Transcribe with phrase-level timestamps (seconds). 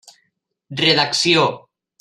[0.83, 1.45] Redacció.